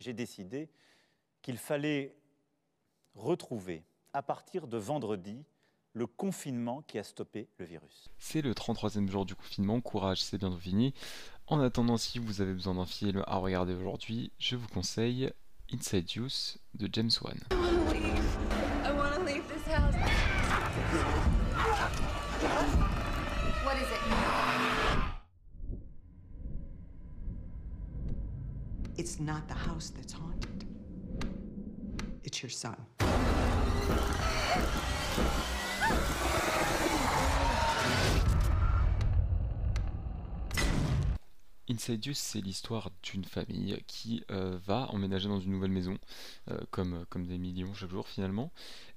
j'ai 0.00 0.12
décidé 0.12 0.68
qu'il 1.42 1.58
fallait 1.58 2.16
retrouver, 3.14 3.84
à 4.12 4.22
partir 4.22 4.66
de 4.66 4.76
vendredi, 4.76 5.44
le 5.92 6.06
confinement 6.06 6.82
qui 6.82 6.98
a 6.98 7.04
stoppé 7.04 7.48
le 7.58 7.64
virus. 7.64 8.08
C'est 8.18 8.42
le 8.42 8.52
33e 8.52 9.08
jour 9.08 9.26
du 9.26 9.34
confinement, 9.34 9.80
courage, 9.80 10.22
c'est 10.22 10.38
bientôt 10.38 10.58
fini. 10.58 10.94
En 11.46 11.60
attendant, 11.60 11.96
si 11.96 12.18
vous 12.18 12.40
avez 12.40 12.52
besoin 12.52 12.74
d'un 12.74 12.86
film 12.86 13.24
à 13.26 13.36
regarder 13.36 13.74
aujourd'hui, 13.74 14.32
je 14.38 14.56
vous 14.56 14.68
conseille 14.68 15.32
Inside 15.72 16.16
Use 16.16 16.58
de 16.74 16.88
James 16.92 17.10
Wan. 17.22 17.38
I 22.42 22.79
It's 29.00 29.18
not 29.18 29.48
the 29.48 29.54
house 29.54 29.88
that's 29.96 30.12
haunted. 30.12 30.66
It's 32.22 32.42
your 32.42 32.50
son. 32.50 32.76
C'est 42.12 42.40
l'histoire 42.42 42.90
d'une 43.02 43.24
famille 43.24 43.82
qui 43.86 44.22
euh, 44.30 44.58
va 44.66 44.86
emménager 44.90 45.28
dans 45.28 45.40
une 45.40 45.52
nouvelle 45.52 45.70
maison, 45.70 45.96
euh, 46.50 46.58
comme, 46.70 47.06
comme 47.08 47.26
des 47.26 47.38
millions 47.38 47.72
chaque 47.72 47.90
jour 47.90 48.06
finalement, 48.06 48.52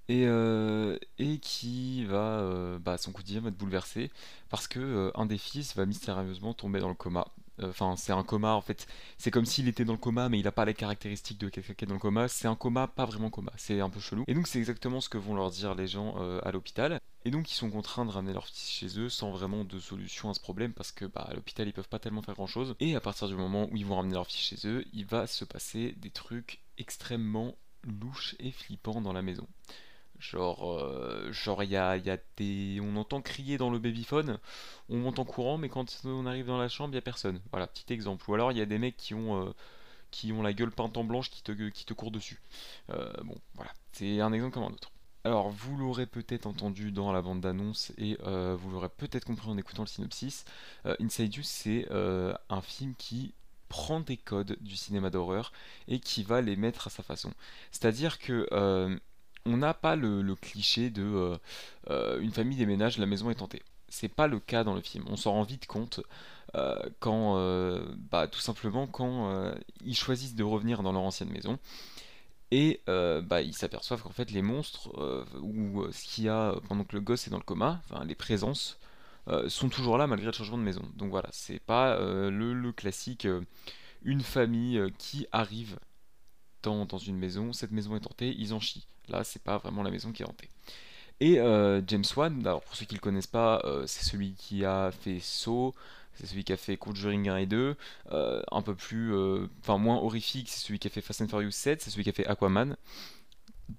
et, 0.09 0.25
euh, 0.27 0.97
et 1.17 1.37
qui 1.39 2.03
va, 2.05 2.39
euh, 2.39 2.77
bah, 2.77 2.97
son 2.97 3.13
quotidien 3.13 3.39
va 3.39 3.49
être 3.49 3.57
bouleversé 3.57 4.11
parce 4.49 4.67
que 4.67 4.79
euh, 4.79 5.11
un 5.15 5.25
des 5.25 5.37
fils 5.37 5.75
va 5.75 5.85
mystérieusement 5.85 6.53
tomber 6.53 6.79
dans 6.81 6.89
le 6.89 6.95
coma. 6.95 7.27
Euh, 7.61 7.69
Enfin, 7.69 7.95
c'est 7.95 8.11
un 8.11 8.23
coma 8.23 8.53
en 8.53 8.61
fait. 8.61 8.87
C'est 9.17 9.31
comme 9.31 9.45
s'il 9.45 9.67
était 9.67 9.85
dans 9.85 9.93
le 9.93 9.99
coma, 9.99 10.29
mais 10.29 10.39
il 10.39 10.43
n'a 10.43 10.51
pas 10.51 10.65
les 10.65 10.73
caractéristiques 10.73 11.39
de 11.39 11.49
quelqu'un 11.49 11.73
qui 11.73 11.85
est 11.85 11.87
dans 11.87 11.95
le 11.95 11.99
coma. 11.99 12.27
C'est 12.27 12.47
un 12.47 12.55
coma, 12.55 12.87
pas 12.87 13.05
vraiment 13.05 13.29
coma. 13.29 13.51
C'est 13.57 13.79
un 13.79 13.89
peu 13.89 13.99
chelou. 13.99 14.23
Et 14.27 14.33
donc, 14.33 14.47
c'est 14.47 14.59
exactement 14.59 15.01
ce 15.01 15.09
que 15.09 15.17
vont 15.17 15.35
leur 15.35 15.49
dire 15.51 15.75
les 15.75 15.87
gens 15.87 16.15
euh, 16.19 16.39
à 16.43 16.51
l'hôpital. 16.51 16.99
Et 17.25 17.31
donc, 17.31 17.49
ils 17.51 17.55
sont 17.55 17.69
contraints 17.69 18.05
de 18.05 18.11
ramener 18.11 18.33
leur 18.33 18.47
fils 18.47 18.69
chez 18.69 18.99
eux 18.99 19.09
sans 19.09 19.31
vraiment 19.31 19.63
de 19.63 19.79
solution 19.79 20.29
à 20.29 20.33
ce 20.33 20.39
problème 20.39 20.73
parce 20.73 20.91
que 20.91 21.05
bah, 21.05 21.21
à 21.29 21.33
l'hôpital, 21.33 21.67
ils 21.67 21.73
peuvent 21.73 21.87
pas 21.87 21.99
tellement 21.99 22.21
faire 22.21 22.35
grand 22.35 22.47
chose. 22.47 22.75
Et 22.79 22.95
à 22.95 22.99
partir 23.01 23.27
du 23.27 23.35
moment 23.35 23.67
où 23.71 23.77
ils 23.77 23.85
vont 23.85 23.95
ramener 23.95 24.13
leur 24.13 24.27
fils 24.27 24.39
chez 24.39 24.67
eux, 24.67 24.85
il 24.93 25.05
va 25.05 25.27
se 25.27 25.45
passer 25.45 25.93
des 25.97 26.09
trucs 26.09 26.59
extrêmement 26.77 27.55
louches 27.83 28.35
et 28.39 28.51
flippants 28.51 29.01
dans 29.01 29.13
la 29.13 29.21
maison. 29.21 29.47
Genre, 30.23 30.79
euh, 30.79 31.33
genre 31.33 31.63
y 31.63 31.75
a, 31.75 31.97
y. 31.97 32.79
On 32.81 32.95
entend 32.95 33.21
crier 33.21 33.57
dans 33.57 33.69
le 33.69 33.77
babyphone, 33.77 34.39
on 34.87 34.97
monte 34.97 35.19
en 35.19 35.25
courant, 35.25 35.57
mais 35.57 35.67
quand 35.67 35.85
on 36.05 36.25
arrive 36.25 36.45
dans 36.45 36.57
la 36.57 36.69
chambre, 36.69 36.91
il 36.91 36.93
n'y 36.93 36.99
a 36.99 37.01
personne. 37.01 37.41
Voilà, 37.51 37.67
petit 37.67 37.91
exemple. 37.91 38.29
Ou 38.29 38.33
alors 38.33 38.53
il 38.53 38.57
y 38.57 38.61
a 38.61 38.65
des 38.65 38.79
mecs 38.79 38.95
qui 38.95 39.13
ont, 39.13 39.45
euh, 39.45 39.53
qui 40.11 40.31
ont 40.31 40.41
la 40.41 40.53
gueule 40.53 40.71
peinte 40.71 40.95
en 40.95 41.03
blanche 41.03 41.29
qui 41.29 41.43
te, 41.43 41.51
qui 41.51 41.85
te 41.85 41.93
courent 41.93 42.11
dessus. 42.11 42.41
Euh, 42.89 43.11
bon, 43.23 43.35
voilà, 43.55 43.71
c'est 43.91 44.21
un 44.21 44.31
exemple 44.31 44.53
comme 44.53 44.63
un 44.63 44.67
autre. 44.67 44.91
Alors, 45.25 45.49
vous 45.49 45.75
l'aurez 45.75 46.05
peut-être 46.05 46.45
entendu 46.45 46.91
dans 46.91 47.11
la 47.11 47.21
bande 47.21 47.41
d'annonce 47.41 47.91
et 47.97 48.17
euh, 48.23 48.55
vous 48.57 48.71
l'aurez 48.71 48.89
peut-être 48.89 49.25
compris 49.25 49.49
en 49.49 49.57
écoutant 49.57 49.83
le 49.83 49.87
synopsis. 49.87 50.45
Inside 50.85 51.35
You, 51.35 51.43
c'est 51.43 51.87
un 51.91 52.61
film 52.61 52.95
qui 52.95 53.33
prend 53.67 53.99
des 53.99 54.17
codes 54.17 54.57
du 54.61 54.75
cinéma 54.77 55.09
d'horreur 55.09 55.51
et 55.87 55.99
qui 55.99 56.23
va 56.23 56.41
les 56.41 56.55
mettre 56.55 56.87
à 56.87 56.89
sa 56.89 57.03
façon. 57.03 57.31
C'est-à-dire 57.71 58.19
que 58.19 58.47
on 59.45 59.57
n'a 59.57 59.73
pas 59.73 59.95
le, 59.95 60.35
cliché 60.35 60.89
de 60.89 61.03
euh, 61.03 61.37
euh, 61.89 62.19
une 62.21 62.31
famille 62.31 62.57
déménage, 62.57 62.97
la 62.97 63.05
maison 63.05 63.29
est 63.29 63.41
hantée. 63.41 63.61
C'est 63.89 64.09
pas 64.09 64.27
le 64.27 64.39
cas 64.39 64.63
dans 64.63 64.73
le 64.73 64.81
film. 64.81 65.05
On 65.07 65.17
s'en 65.17 65.33
rend 65.33 65.43
vite 65.43 65.67
compte 65.67 66.01
euh, 66.55 66.79
quand, 66.99 67.35
bah, 68.11 68.27
tout 68.27 68.39
simplement, 68.39 68.87
quand 68.87 69.53
ils 69.83 69.95
choisissent 69.95 70.35
de 70.35 70.43
revenir 70.43 70.81
dans 70.81 70.91
leur 70.91 71.03
ancienne 71.03 71.29
maison 71.29 71.59
et 72.51 72.81
bah, 72.87 73.41
ils 73.41 73.55
s'aperçoivent 73.55 74.01
qu'en 74.01 74.11
fait 74.11 74.31
les 74.31 74.41
monstres 74.41 74.89
ou 75.41 75.85
ce 75.91 76.05
qu'il 76.05 76.23
y 76.25 76.29
a 76.29 76.55
pendant 76.67 76.83
que 76.83 76.95
le 76.95 77.01
gosse 77.01 77.27
est 77.27 77.31
dans 77.31 77.37
le 77.37 77.43
coma, 77.43 77.81
les 78.05 78.15
présences, 78.15 78.79
sont 79.47 79.69
toujours 79.69 79.99
là 79.99 80.07
malgré 80.07 80.27
le 80.27 80.33
changement 80.33 80.57
de 80.57 80.63
maison. 80.63 80.83
Donc 80.95 81.11
voilà, 81.11 81.29
c'est 81.31 81.59
pas 81.59 81.99
le, 81.99 82.71
classique 82.71 83.27
une 84.03 84.21
famille 84.21 84.81
qui 84.97 85.27
arrive 85.31 85.77
dans, 86.63 86.97
une 86.97 87.17
maison, 87.17 87.53
cette 87.53 87.71
maison 87.71 87.95
est 87.95 88.05
hantée, 88.07 88.35
ils 88.37 88.53
en 88.53 88.59
chient. 88.59 88.87
Là, 89.09 89.23
c'est 89.23 89.43
pas 89.43 89.57
vraiment 89.57 89.83
la 89.83 89.91
maison 89.91 90.11
qui 90.11 90.23
est 90.23 90.25
hantée. 90.25 90.49
Et 91.19 91.39
euh, 91.39 91.81
James 91.87 92.03
Wan, 92.15 92.39
alors 92.45 92.61
pour 92.61 92.75
ceux 92.75 92.85
qui 92.85 92.95
le 92.95 92.99
connaissent 92.99 93.27
pas, 93.27 93.61
euh, 93.65 93.85
c'est 93.85 94.03
celui 94.03 94.33
qui 94.33 94.65
a 94.65 94.91
fait 94.91 95.19
Saw, 95.19 95.73
c'est 96.15 96.25
celui 96.25 96.43
qui 96.43 96.53
a 96.53 96.57
fait 96.57 96.77
Conjuring 96.77 97.29
1 97.29 97.37
et 97.37 97.45
2, 97.45 97.75
euh, 98.11 98.41
un 98.51 98.61
peu 98.61 98.75
plus, 98.75 99.13
enfin 99.59 99.77
moins 99.77 99.97
horrifique, 99.97 100.49
c'est 100.49 100.59
celui 100.65 100.79
qui 100.79 100.87
a 100.87 100.89
fait 100.89 101.01
Fast 101.01 101.21
and 101.21 101.27
Furious 101.27 101.51
7, 101.51 101.81
c'est 101.81 101.91
celui 101.91 102.03
qui 102.03 102.09
a 102.09 102.13
fait 102.13 102.27
Aquaman. 102.27 102.75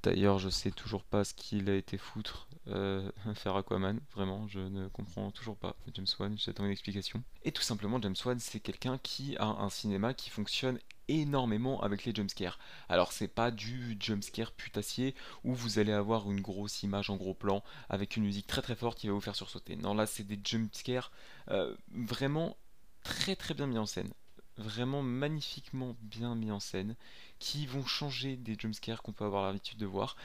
D'ailleurs, 0.02 0.38
je 0.38 0.48
sais 0.48 0.70
toujours 0.70 1.04
pas 1.04 1.24
ce 1.24 1.34
qu'il 1.34 1.68
a 1.68 1.74
été 1.74 1.98
foutre 1.98 2.48
euh, 2.68 3.10
faire 3.34 3.56
Aquaman, 3.56 4.00
vraiment, 4.14 4.46
je 4.48 4.60
ne 4.60 4.88
comprends 4.88 5.30
toujours 5.30 5.56
pas 5.56 5.76
James 5.94 6.06
Wan, 6.18 6.36
j'attends 6.38 6.64
une 6.64 6.70
explication. 6.70 7.22
Et 7.44 7.52
tout 7.52 7.62
simplement, 7.62 8.00
James 8.00 8.16
Wan, 8.24 8.38
c'est 8.38 8.60
quelqu'un 8.60 8.98
qui 8.98 9.36
a 9.36 9.46
un 9.46 9.70
cinéma 9.70 10.14
qui 10.14 10.30
fonctionne 10.30 10.78
énormément 11.08 11.82
avec 11.82 12.04
les 12.04 12.14
jumpscares. 12.14 12.58
Alors 12.88 13.12
c'est 13.12 13.28
pas 13.28 13.50
du 13.50 13.96
jumpscare 14.00 14.52
putassier 14.52 15.14
où 15.44 15.54
vous 15.54 15.78
allez 15.78 15.92
avoir 15.92 16.30
une 16.30 16.40
grosse 16.40 16.82
image 16.82 17.10
en 17.10 17.16
gros 17.16 17.34
plan 17.34 17.62
avec 17.88 18.16
une 18.16 18.24
musique 18.24 18.46
très 18.46 18.62
très 18.62 18.76
forte 18.76 18.98
qui 18.98 19.08
va 19.08 19.12
vous 19.12 19.20
faire 19.20 19.36
sursauter. 19.36 19.76
Non 19.76 19.94
là 19.94 20.06
c'est 20.06 20.24
des 20.24 20.38
jumpscares 20.42 21.10
euh, 21.50 21.74
vraiment 21.92 22.56
très 23.02 23.36
très 23.36 23.54
bien 23.54 23.66
mis 23.66 23.78
en 23.78 23.86
scène. 23.86 24.12
Vraiment 24.56 25.02
magnifiquement 25.02 25.96
bien 26.00 26.34
mis 26.36 26.52
en 26.52 26.60
scène 26.60 26.96
qui 27.38 27.66
vont 27.66 27.84
changer 27.84 28.36
des 28.36 28.56
jumpscares 28.58 29.02
qu'on 29.02 29.12
peut 29.12 29.24
avoir 29.24 29.46
l'habitude 29.46 29.78
de 29.78 29.86
voir. 29.86 30.16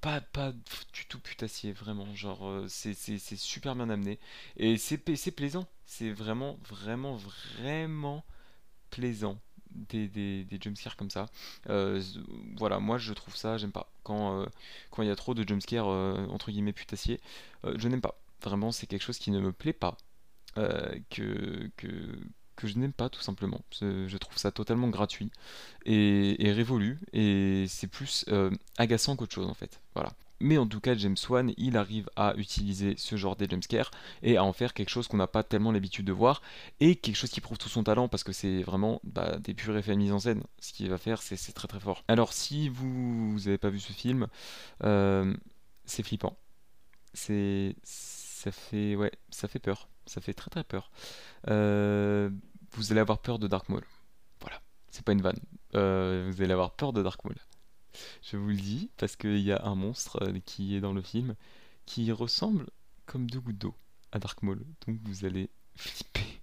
Pas, 0.00 0.20
pas 0.20 0.52
du 0.92 1.06
tout 1.08 1.20
putassier, 1.20 1.72
vraiment. 1.72 2.12
Genre, 2.14 2.44
euh, 2.46 2.66
c'est 2.68 2.94
super 3.36 3.76
bien 3.76 3.88
amené. 3.88 4.18
Et 4.56 4.76
c'est 4.76 4.98
plaisant. 4.98 5.66
C'est 5.86 6.10
vraiment, 6.10 6.58
vraiment, 6.68 7.16
vraiment 7.16 8.24
plaisant 8.90 9.38
des, 9.74 10.08
des, 10.08 10.58
jumpscares 10.60 10.96
comme 10.96 11.10
ça. 11.10 11.26
Euh, 11.68 12.02
voilà, 12.56 12.78
moi 12.78 12.98
je 12.98 13.12
trouve 13.12 13.36
ça, 13.36 13.56
j'aime 13.58 13.72
pas. 13.72 13.90
Quand 14.04 14.40
euh, 14.40 14.46
il 14.98 15.04
y 15.04 15.10
a 15.10 15.16
trop 15.16 15.34
de 15.34 15.46
jumpscares 15.46 15.88
euh, 15.88 16.26
entre 16.28 16.50
guillemets 16.50 16.72
putassiers, 16.72 17.20
je 17.64 17.88
n'aime 17.88 18.00
pas. 18.00 18.18
Vraiment, 18.42 18.72
c'est 18.72 18.86
quelque 18.86 19.02
chose 19.02 19.18
qui 19.18 19.30
ne 19.30 19.40
me 19.40 19.52
plaît 19.52 19.72
pas. 19.72 19.96
que, 20.56 21.70
que, 21.76 21.86
que 22.56 22.66
je 22.66 22.76
n'aime 22.78 22.92
pas 22.92 23.08
tout 23.08 23.22
simplement. 23.22 23.62
Je 23.80 24.16
trouve 24.16 24.36
ça 24.36 24.50
totalement 24.50 24.88
gratuit 24.88 25.30
et, 25.86 26.52
révolu 26.52 27.00
et 27.12 27.66
c'est 27.68 27.86
plus 27.86 28.26
agaçant 28.78 29.16
qu'autre 29.16 29.34
chose 29.34 29.48
en 29.48 29.54
fait. 29.54 29.80
Voilà. 29.94 30.12
Mais 30.42 30.58
en 30.58 30.66
tout 30.66 30.80
cas, 30.80 30.94
James 30.94 31.16
Wan, 31.28 31.52
il 31.56 31.76
arrive 31.76 32.10
à 32.16 32.34
utiliser 32.36 32.94
ce 32.98 33.16
genre 33.16 33.36
des 33.36 33.48
jumpscares 33.48 33.90
et 34.22 34.36
à 34.36 34.44
en 34.44 34.52
faire 34.52 34.74
quelque 34.74 34.88
chose 34.88 35.06
qu'on 35.08 35.16
n'a 35.16 35.28
pas 35.28 35.44
tellement 35.44 35.72
l'habitude 35.72 36.04
de 36.04 36.12
voir 36.12 36.42
et 36.80 36.96
quelque 36.96 37.16
chose 37.16 37.30
qui 37.30 37.40
prouve 37.40 37.58
tout 37.58 37.68
son 37.68 37.84
talent 37.84 38.08
parce 38.08 38.24
que 38.24 38.32
c'est 38.32 38.62
vraiment 38.62 39.00
bah, 39.04 39.38
des 39.38 39.54
purs 39.54 39.76
effets 39.76 39.92
de 39.92 39.98
mise 39.98 40.12
en 40.12 40.18
scène. 40.18 40.42
Ce 40.58 40.72
qu'il 40.72 40.90
va 40.90 40.98
faire, 40.98 41.22
c'est 41.22 41.36
très 41.52 41.68
très 41.68 41.80
fort. 41.80 42.04
Alors, 42.08 42.32
si 42.32 42.68
vous 42.68 43.38
n'avez 43.44 43.58
pas 43.58 43.70
vu 43.70 43.78
ce 43.78 43.92
film, 43.92 44.26
euh, 44.82 45.32
c'est 45.84 46.02
flippant. 46.02 46.36
C'est 47.14 47.76
ça 47.84 48.50
fait 48.50 48.96
ouais, 48.96 49.12
ça 49.30 49.46
fait 49.46 49.60
peur. 49.60 49.88
Ça 50.06 50.20
fait 50.20 50.34
très 50.34 50.50
très 50.50 50.64
peur. 50.64 50.90
Euh, 51.48 52.30
vous 52.72 52.90
allez 52.90 53.00
avoir 53.00 53.20
peur 53.20 53.38
de 53.38 53.46
Dark 53.46 53.68
Maul. 53.68 53.84
Voilà, 54.40 54.60
c'est 54.90 55.04
pas 55.04 55.12
une 55.12 55.22
vanne. 55.22 55.38
Euh, 55.76 56.28
vous 56.32 56.42
allez 56.42 56.52
avoir 56.52 56.72
peur 56.72 56.92
de 56.92 57.02
Dark 57.02 57.24
Maul. 57.24 57.36
Je 58.22 58.36
vous 58.36 58.48
le 58.48 58.56
dis 58.56 58.90
parce 58.96 59.16
qu'il 59.16 59.40
y 59.40 59.52
a 59.52 59.64
un 59.64 59.74
monstre 59.74 60.22
euh, 60.22 60.38
qui 60.44 60.76
est 60.76 60.80
dans 60.80 60.92
le 60.92 61.02
film 61.02 61.34
qui 61.86 62.10
ressemble 62.12 62.66
comme 63.06 63.30
deux 63.30 63.40
gouttes 63.40 63.58
d'eau 63.58 63.74
à 64.12 64.18
Dark 64.18 64.42
Maul. 64.42 64.64
Donc 64.86 64.98
vous 65.04 65.24
allez 65.24 65.50
flipper. 65.76 66.42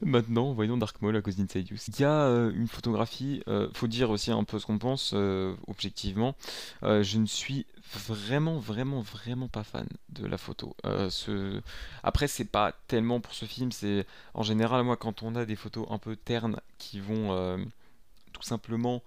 Maintenant, 0.00 0.52
voyons 0.52 0.76
Dark 0.76 1.00
Maul 1.00 1.16
à 1.16 1.22
cause 1.22 1.36
d'Inside 1.36 1.70
Use. 1.70 1.86
Il 1.88 2.00
y 2.00 2.04
a 2.04 2.22
euh, 2.24 2.52
une 2.54 2.68
photographie, 2.68 3.42
euh, 3.48 3.68
faut 3.72 3.86
dire 3.86 4.10
aussi 4.10 4.30
un 4.30 4.44
peu 4.44 4.58
ce 4.58 4.66
qu'on 4.66 4.78
pense 4.78 5.12
euh, 5.14 5.54
objectivement. 5.66 6.34
Je 6.82 7.18
ne 7.18 7.26
suis 7.26 7.66
vraiment, 8.08 8.58
vraiment, 8.58 9.00
vraiment 9.00 9.48
pas 9.48 9.64
fan 9.64 9.86
de 10.10 10.26
la 10.26 10.38
photo. 10.38 10.76
Ce... 10.84 11.60
Après, 12.02 12.28
c'est 12.28 12.44
pas 12.44 12.72
tellement 12.86 13.20
pour 13.20 13.34
ce 13.34 13.44
film, 13.44 13.72
c'est 13.72 14.06
en 14.34 14.42
général, 14.42 14.84
moi, 14.84 14.96
quand 14.96 15.22
on 15.22 15.34
a 15.34 15.44
des 15.44 15.56
photos 15.56 15.86
un 15.90 15.98
peu 15.98 16.16
ternes 16.16 16.60
qui 16.78 17.00
vont 17.00 17.58
tout 18.32 18.42
simplement 18.42 19.02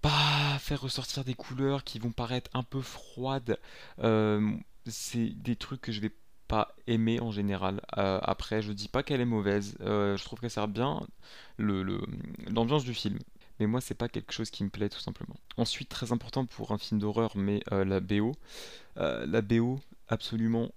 pas 0.00 0.58
faire 0.58 0.80
ressortir 0.80 1.24
des 1.24 1.34
couleurs 1.34 1.84
qui 1.84 1.98
vont 1.98 2.12
paraître 2.12 2.50
un 2.54 2.62
peu 2.62 2.80
froides. 2.80 3.58
Euh, 4.00 4.52
c'est 4.86 5.28
des 5.30 5.56
trucs 5.56 5.80
que 5.82 5.92
je 5.92 6.00
vais 6.00 6.12
pas 6.48 6.74
aimer 6.86 7.20
en 7.20 7.30
général. 7.30 7.80
Euh, 7.98 8.18
après, 8.22 8.62
je 8.62 8.72
dis 8.72 8.88
pas 8.88 9.02
qu'elle 9.02 9.20
est 9.20 9.24
mauvaise. 9.26 9.76
Euh, 9.80 10.16
je 10.16 10.24
trouve 10.24 10.40
qu'elle 10.40 10.50
sert 10.50 10.68
bien 10.68 11.06
le, 11.58 11.82
le- 11.82 12.02
l'ambiance 12.48 12.84
du 12.84 12.94
film. 12.94 13.18
Mais 13.60 13.66
moi, 13.66 13.80
c'est 13.80 13.94
pas 13.94 14.08
quelque 14.08 14.32
chose 14.32 14.50
qui 14.50 14.64
me 14.64 14.70
plaît 14.70 14.88
tout 14.88 15.00
simplement. 15.00 15.36
Ensuite, 15.58 15.90
très 15.90 16.12
important 16.12 16.46
pour 16.46 16.72
un 16.72 16.78
film 16.78 16.98
d'horreur, 17.00 17.32
mais 17.36 17.60
la 17.70 18.00
BO. 18.00 18.34
La 18.96 19.42
BO, 19.42 19.80
absolument 20.08 20.70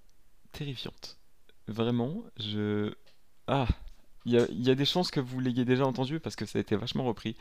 terrifiante. 0.51 1.17
Vraiment, 1.67 2.23
je. 2.37 2.93
Ah! 3.47 3.67
Il 4.25 4.33
y 4.33 4.69
a, 4.69 4.75
des 4.75 4.85
chances 4.85 5.11
que 5.11 5.19
vous 5.19 5.41
l'ayez 5.41 5.65
déjà 5.65 5.85
entendu 5.85 6.19
parce 6.19 6.37
que 6.37 6.45
ça 6.45 6.57
a 6.57 6.61
été 6.61 6.77
vachement 6.77 7.03
repris. 7.03 7.35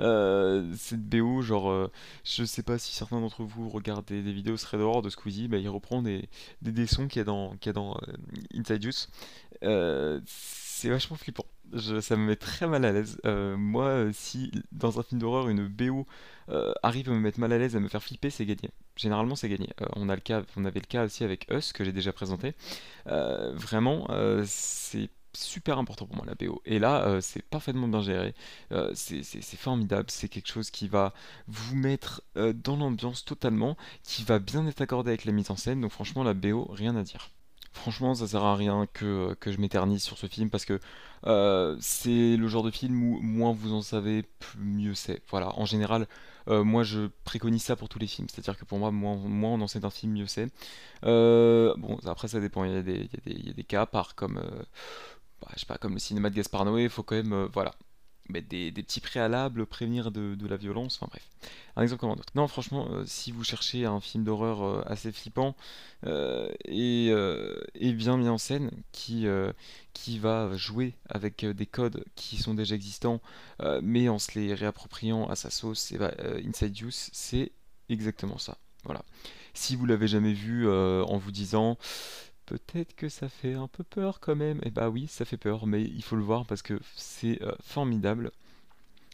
Euh, 0.00 0.72
cette 0.76 1.02
BO, 1.02 1.42
genre, 1.42 1.70
euh, 1.70 1.90
je 2.24 2.44
sais 2.44 2.64
pas 2.64 2.76
si 2.76 2.92
certains 2.92 3.20
d'entre 3.20 3.44
vous 3.44 3.68
regardent 3.68 4.06
des, 4.06 4.20
vidéos 4.20 4.56
Thread 4.56 4.80
Horror 4.80 5.02
de 5.02 5.10
Squeezie, 5.10 5.46
bah, 5.46 5.58
il 5.58 5.68
reprend 5.68 6.02
des, 6.02 6.28
des, 6.62 6.86
sons 6.88 7.06
qu'il 7.06 7.20
y 7.20 7.22
a 7.22 7.24
dans, 7.24 7.54
y 7.64 7.72
dans 7.72 7.94
euh, 8.08 8.12
Inside 8.54 8.82
Juice. 8.82 9.08
C'est 10.26 10.88
vachement 10.88 11.16
flippant. 11.16 11.46
Ça 11.78 12.16
me 12.16 12.26
met 12.26 12.36
très 12.36 12.66
mal 12.66 12.84
à 12.84 12.92
l'aise. 12.92 13.18
Moi, 13.24 14.08
si 14.12 14.50
dans 14.72 14.98
un 14.98 15.02
film 15.04 15.20
d'horreur, 15.20 15.48
une 15.48 15.68
BO 15.68 16.06
arrive 16.82 17.10
à 17.10 17.12
me 17.12 17.20
mettre 17.20 17.38
mal 17.38 17.52
à 17.52 17.58
l'aise, 17.58 17.76
à 17.76 17.80
me 17.80 17.88
faire 17.88 18.02
flipper, 18.02 18.30
c'est 18.30 18.44
gagné. 18.44 18.70
Généralement, 18.96 19.36
c'est 19.36 19.48
gagné. 19.48 19.70
On 19.94 20.08
a 20.08 20.14
le 20.16 20.20
cas, 20.20 20.42
on 20.56 20.64
avait 20.64 20.80
le 20.80 20.86
cas 20.86 21.04
aussi 21.04 21.22
avec 21.22 21.46
Us 21.50 21.72
que 21.72 21.84
j'ai 21.84 21.92
déjà 21.92 22.12
présenté. 22.12 22.54
Vraiment, 23.06 24.08
c'est 24.44 25.08
super 25.36 25.78
important 25.78 26.06
pour 26.06 26.16
moi 26.16 26.24
la 26.26 26.34
BO. 26.34 26.62
Et 26.64 26.78
là, 26.78 27.04
euh, 27.06 27.20
c'est 27.20 27.42
parfaitement 27.42 27.88
bien 27.88 28.02
géré. 28.02 28.34
Euh, 28.72 28.90
c'est 28.94 29.56
formidable. 29.56 30.10
C'est 30.10 30.28
quelque 30.28 30.48
chose 30.48 30.70
qui 30.70 30.88
va 30.88 31.12
vous 31.46 31.76
mettre 31.76 32.22
euh, 32.36 32.52
dans 32.52 32.76
l'ambiance 32.76 33.24
totalement, 33.24 33.76
qui 34.02 34.24
va 34.24 34.38
bien 34.38 34.66
être 34.66 34.80
accordé 34.80 35.10
avec 35.10 35.24
la 35.24 35.32
mise 35.32 35.50
en 35.50 35.56
scène. 35.56 35.80
Donc 35.80 35.92
franchement, 35.92 36.22
la 36.24 36.34
BO, 36.34 36.68
rien 36.72 36.96
à 36.96 37.02
dire. 37.02 37.30
Franchement, 37.72 38.14
ça 38.14 38.28
sert 38.28 38.44
à 38.44 38.54
rien 38.54 38.86
que, 38.92 39.34
que 39.40 39.50
je 39.50 39.58
m'éternise 39.58 40.02
sur 40.02 40.16
ce 40.16 40.26
film 40.28 40.48
parce 40.48 40.64
que 40.64 40.78
c'est 41.80 42.36
le 42.36 42.48
genre 42.48 42.62
de 42.62 42.70
film 42.70 43.02
où 43.02 43.20
moins 43.20 43.52
vous 43.52 43.72
en 43.72 43.82
savez, 43.82 44.22
plus 44.22 44.60
mieux 44.60 44.94
c'est. 44.94 45.22
Voilà, 45.28 45.58
en 45.58 45.64
général, 45.64 46.06
moi 46.46 46.84
je 46.84 47.08
préconise 47.24 47.64
ça 47.64 47.74
pour 47.74 47.88
tous 47.88 47.98
les 47.98 48.06
films. 48.06 48.28
C'est-à-dire 48.28 48.56
que 48.56 48.64
pour 48.64 48.78
moi, 48.78 48.92
moins, 48.92 49.16
moins 49.16 49.50
on 49.50 49.60
en 49.60 49.66
sait 49.66 49.80
d'un 49.80 49.90
film, 49.90 50.12
mieux 50.12 50.28
c'est. 50.28 50.46
Bon, 51.02 51.98
après 52.06 52.28
ça 52.28 52.38
dépend. 52.38 52.64
Il 52.64 52.72
y 52.74 52.76
a 52.76 52.82
des, 52.82 53.10
il 53.26 53.58
y 53.58 53.60
a 53.60 53.62
cas 53.64 53.82
à 53.82 53.86
part 53.86 54.14
comme, 54.14 54.40
bah, 55.44 55.52
je 55.54 55.60
sais 55.60 55.66
pas, 55.66 55.78
comme 55.78 55.94
le 55.94 55.98
cinéma 55.98 56.30
de 56.30 56.34
Gaspard 56.34 56.64
Noé. 56.64 56.84
Il 56.84 56.90
faut 56.90 57.02
quand 57.02 57.16
même, 57.16 57.32
euh, 57.32 57.48
voilà, 57.52 57.74
mettre 58.30 58.48
des, 58.48 58.72
petits 58.72 59.00
préalables, 59.00 59.66
prévenir 59.66 60.10
de, 60.10 60.46
la 60.46 60.56
violence. 60.56 60.96
Enfin 60.96 61.08
bref, 61.10 61.28
un 61.76 61.82
exemple 61.82 62.00
comme 62.00 62.10
un 62.10 62.14
autre. 62.14 62.32
Non, 62.34 62.48
franchement, 62.48 62.88
euh, 62.90 63.04
si 63.06 63.30
vous 63.30 63.44
cherchez 63.44 63.84
un 63.84 64.00
film 64.00 64.24
d'horreur 64.24 64.62
euh, 64.62 64.82
assez 64.86 65.12
flippant 65.12 65.54
et, 66.04 67.12
bien 67.94 68.16
mis 68.16 68.28
en 68.28 68.38
scène, 68.38 68.70
qui, 68.92 69.26
qui 69.92 70.18
va 70.18 70.56
jouer 70.56 70.94
avec 71.08 71.44
des 71.44 71.66
codes 71.66 72.04
qui 72.14 72.38
sont 72.38 72.54
déjà 72.54 72.74
existants, 72.74 73.20
mais 73.82 74.08
en 74.08 74.18
se 74.18 74.38
les 74.38 74.54
réappropriant 74.54 75.28
à 75.28 75.36
sa 75.36 75.50
sauce, 75.50 75.92
bah, 75.94 76.12
Inside 76.46 76.80
Use, 76.80 77.10
c'est 77.12 77.52
exactement 77.88 78.38
ça. 78.38 78.58
Voilà. 78.84 79.02
Si 79.54 79.76
vous 79.76 79.86
l'avez 79.86 80.08
jamais 80.08 80.32
vu 80.32 80.68
en 80.70 81.16
vous 81.16 81.30
disant 81.30 81.78
peut-être 82.46 82.94
que 82.94 83.08
ça 83.08 83.28
fait 83.28 83.54
un 83.54 83.68
peu 83.68 83.84
peur 83.84 84.20
quand 84.20 84.36
même, 84.36 84.60
et 84.64 84.70
bah 84.70 84.88
oui, 84.88 85.06
ça 85.08 85.24
fait 85.24 85.36
peur, 85.36 85.66
mais 85.66 85.82
il 85.82 86.02
faut 86.02 86.16
le 86.16 86.22
voir 86.22 86.46
parce 86.46 86.62
que 86.62 86.80
c'est 86.96 87.42
euh, 87.42 87.52
formidable. 87.62 88.30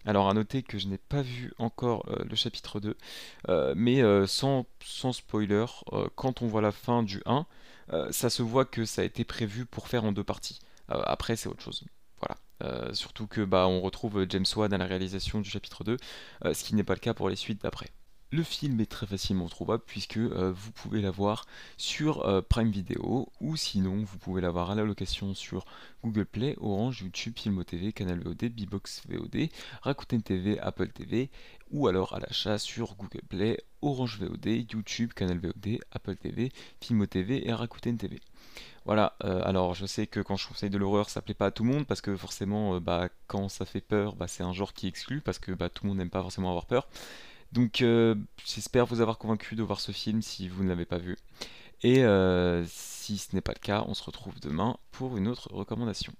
Alors 0.06 0.30
à 0.30 0.34
noter 0.34 0.62
que 0.62 0.78
je 0.78 0.88
n'ai 0.88 0.98
pas 0.98 1.22
vu 1.22 1.52
encore 1.58 2.06
euh, 2.08 2.24
le 2.28 2.34
chapitre 2.34 2.80
2, 2.80 2.96
euh, 3.48 3.74
mais 3.76 4.02
sans, 4.26 4.66
spoiler, 5.12 5.66
quand 6.14 6.42
on 6.42 6.46
voit 6.46 6.62
la 6.62 6.72
fin 6.72 7.02
du 7.02 7.22
1, 7.26 7.46
euh, 7.92 8.10
ça 8.12 8.30
se 8.30 8.42
voit 8.42 8.64
que 8.64 8.84
ça 8.84 9.02
a 9.02 9.04
été 9.04 9.24
prévu 9.24 9.66
pour 9.66 9.88
faire 9.88 10.04
en 10.04 10.12
deux 10.12 10.24
parties. 10.24 10.60
Après, 10.88 11.36
c'est 11.36 11.48
autre 11.48 11.62
chose. 11.62 11.84
Voilà. 12.20 12.94
Surtout 12.94 13.28
que 13.28 13.42
bah, 13.42 13.68
on 13.68 13.80
retrouve 13.80 14.26
James 14.28 14.44
Wan 14.56 14.72
à 14.72 14.78
la 14.78 14.86
réalisation 14.86 15.40
du 15.40 15.48
chapitre 15.48 15.84
2, 15.84 15.96
euh, 16.44 16.54
ce 16.54 16.64
qui 16.64 16.74
n'est 16.74 16.82
pas 16.82 16.94
le 16.94 17.00
cas 17.00 17.14
pour 17.14 17.28
les 17.28 17.36
suites 17.36 17.62
d'après. 17.62 17.90
Le 18.32 18.44
film 18.44 18.78
est 18.78 18.86
très 18.86 19.08
facilement 19.08 19.48
trouvable 19.48 19.82
puisque 19.84 20.16
euh, 20.16 20.52
vous 20.54 20.70
pouvez 20.70 21.02
l'avoir 21.02 21.46
sur 21.76 22.28
euh, 22.28 22.40
Prime 22.40 22.70
Video 22.70 23.28
ou 23.40 23.56
sinon 23.56 24.04
vous 24.04 24.18
pouvez 24.18 24.40
l'avoir 24.40 24.70
à 24.70 24.76
la 24.76 24.84
location 24.84 25.34
sur 25.34 25.64
Google 26.04 26.26
Play, 26.26 26.54
Orange, 26.60 27.02
YouTube, 27.02 27.32
Filmo 27.36 27.64
TV, 27.64 27.92
Canal 27.92 28.20
VOD, 28.20 28.50
Bbox 28.50 29.02
VOD, 29.08 29.48
Rakuten 29.82 30.22
TV, 30.22 30.60
Apple 30.60 30.90
TV 30.90 31.28
ou 31.72 31.88
alors 31.88 32.14
à 32.14 32.20
l'achat 32.20 32.58
sur 32.58 32.94
Google 32.94 33.22
Play, 33.28 33.58
Orange 33.82 34.20
VOD, 34.20 34.46
YouTube, 34.72 35.12
Canal 35.12 35.40
VOD, 35.40 35.80
Apple 35.90 36.14
TV, 36.14 36.52
Filmo 36.80 37.06
TV 37.06 37.48
et 37.48 37.52
Rakuten 37.52 37.98
TV. 37.98 38.20
Voilà, 38.84 39.16
euh, 39.24 39.42
alors 39.44 39.74
je 39.74 39.86
sais 39.86 40.06
que 40.06 40.20
quand 40.20 40.36
je 40.36 40.46
conseille 40.46 40.70
de 40.70 40.78
l'horreur, 40.78 41.10
ça 41.10 41.20
plaît 41.20 41.34
pas 41.34 41.46
à 41.46 41.50
tout 41.50 41.64
le 41.64 41.70
monde 41.70 41.84
parce 41.84 42.00
que 42.00 42.16
forcément, 42.16 42.80
bah, 42.80 43.08
quand 43.26 43.48
ça 43.48 43.64
fait 43.64 43.80
peur, 43.80 44.14
bah, 44.14 44.28
c'est 44.28 44.44
un 44.44 44.52
genre 44.52 44.72
qui 44.72 44.86
exclut 44.86 45.20
parce 45.20 45.40
que 45.40 45.50
bah, 45.50 45.68
tout 45.68 45.82
le 45.82 45.88
monde 45.88 45.98
n'aime 45.98 46.10
pas 46.10 46.22
forcément 46.22 46.50
avoir 46.50 46.66
peur. 46.66 46.86
Donc 47.52 47.82
euh, 47.82 48.14
j'espère 48.44 48.86
vous 48.86 49.00
avoir 49.00 49.18
convaincu 49.18 49.56
de 49.56 49.62
voir 49.62 49.80
ce 49.80 49.92
film 49.92 50.22
si 50.22 50.48
vous 50.48 50.62
ne 50.62 50.68
l'avez 50.68 50.84
pas 50.84 50.98
vu. 50.98 51.16
Et 51.82 52.04
euh, 52.04 52.64
si 52.66 53.18
ce 53.18 53.34
n'est 53.34 53.40
pas 53.40 53.52
le 53.54 53.60
cas, 53.60 53.84
on 53.88 53.94
se 53.94 54.04
retrouve 54.04 54.38
demain 54.40 54.76
pour 54.92 55.16
une 55.16 55.28
autre 55.28 55.52
recommandation. 55.52 56.12